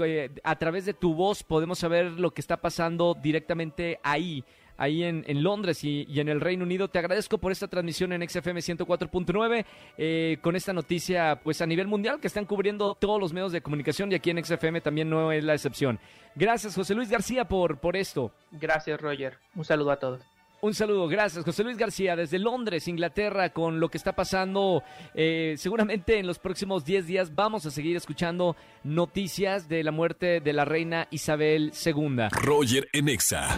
a 0.45 0.59
través 0.59 0.87
de 0.87 0.95
tu 0.95 1.15
voz 1.15 1.43
podemos 1.43 1.79
saber 1.79 2.07
lo 2.13 2.31
que 2.33 2.41
está 2.41 2.57
pasando 2.57 3.15
directamente 3.21 4.01
ahí, 4.03 4.45
ahí 4.79 5.05
en, 5.05 5.25
en 5.27 5.43
Londres 5.43 5.85
y, 5.85 6.07
y, 6.09 6.21
en 6.21 6.29
el 6.29 6.41
Reino 6.41 6.65
Unido. 6.65 6.89
Te 6.89 6.99
agradezco 6.99 7.37
por 7.37 7.53
esta 7.53 7.69
transmisión 7.69 8.13
en 8.13 8.27
XFM 8.27 8.61
104.9 8.61 9.67
eh, 9.99 10.39
con 10.41 10.57
esta 10.57 10.73
noticia 10.73 11.41
pues 11.43 11.61
a 11.61 11.67
nivel 11.67 11.87
mundial 11.87 12.21
que 12.21 12.29
están 12.29 12.47
cubriendo 12.47 12.95
todos 12.95 13.21
los 13.21 13.33
medios 13.33 13.53
de 13.53 13.61
comunicación 13.61 14.11
y 14.11 14.15
aquí 14.15 14.31
en 14.31 14.43
XFM 14.43 14.81
también 14.81 15.11
no 15.11 15.33
es 15.33 15.45
la 15.45 15.55
excepción. 15.55 15.99
Gracias, 16.35 16.75
José 16.75 16.95
Luis 16.95 17.11
García, 17.11 17.45
por, 17.47 17.79
por 17.79 17.97
esto. 17.97 18.33
Gracias, 18.53 18.99
Roger. 19.01 19.37
Un 19.55 19.65
saludo 19.65 19.91
a 19.91 19.97
todos. 19.99 20.23
Un 20.61 20.75
saludo, 20.75 21.07
gracias 21.07 21.45
José 21.45 21.63
Luis 21.63 21.79
García 21.79 22.17
desde 22.17 22.37
Londres, 22.41 22.89
Inglaterra, 22.89 23.51
con 23.51 23.79
lo 23.79 23.89
que 23.89 23.97
está 23.97 24.13
pasando. 24.13 24.83
Eh, 25.15 25.55
seguramente 25.57 26.19
en 26.19 26.27
los 26.27 26.41
próximos 26.41 26.85
10 26.85 27.07
días 27.07 27.35
vamos 27.35 27.65
a 27.65 27.71
seguir 27.71 27.97
escuchando 27.97 28.57
noticias 28.83 29.69
de 29.69 29.85
la 29.85 29.93
muerte 29.93 30.41
de 30.41 30.53
la 30.53 30.65
reina 30.65 31.07
Isabel 31.13 31.73
II. 31.85 32.29
Roger 32.43 32.89
Enexa. 32.93 33.57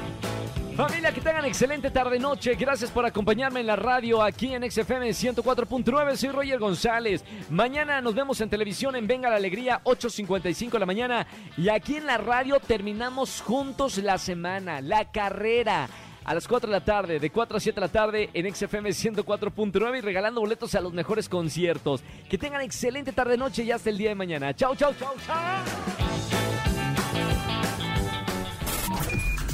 Familia, 0.77 1.13
que 1.13 1.21
tengan 1.21 1.45
excelente 1.45 1.91
tarde-noche. 1.91 2.55
Gracias 2.55 2.91
por 2.91 3.05
acompañarme 3.05 3.61
en 3.61 3.67
la 3.67 3.77
radio 3.77 4.23
aquí 4.23 4.55
en 4.55 4.71
XFM 4.71 5.11
104.9. 5.11 6.17
Soy 6.17 6.29
Roger 6.31 6.59
González. 6.59 7.25
Mañana 7.51 8.01
nos 8.01 8.15
vemos 8.15 8.41
en 8.41 8.49
televisión 8.49 8.97
en 8.97 9.07
Venga 9.07 9.29
la 9.29 9.37
Alegría, 9.37 9.81
8.55 9.85 10.71
de 10.71 10.79
la 10.79 10.87
mañana. 10.87 11.27
Y 11.57 11.69
aquí 11.69 11.97
en 11.97 12.07
la 12.07 12.19
radio 12.19 12.61
terminamos 12.61 13.43
juntos 13.43 13.99
la 13.99 14.17
semana, 14.17 14.81
la 14.81 15.11
carrera 15.11 15.89
a 16.25 16.35
las 16.35 16.47
4 16.47 16.71
de 16.71 16.79
la 16.79 16.85
tarde, 16.85 17.19
de 17.19 17.31
4 17.31 17.57
a 17.57 17.61
7 17.61 17.75
de 17.75 17.87
la 17.87 17.93
tarde 17.93 18.31
en 18.33 18.55
XFM 18.55 18.91
104.9 18.91 19.99
y 19.99 20.01
regalando 20.01 20.41
boletos 20.41 20.75
a 20.75 20.81
los 20.81 20.93
mejores 20.93 21.29
conciertos. 21.29 22.03
Que 22.29 22.39
tengan 22.39 22.63
excelente 22.63 23.13
tarde 23.13 23.37
noche 23.37 23.65
y 23.65 23.73
hasta 23.73 23.91
el 23.91 23.99
día 23.99 24.11
de 24.11 24.15
mañana. 24.15 24.55
Chau, 24.55 24.75
chau, 24.77 24.95
chau, 24.95 25.15
chau. 25.27 26.10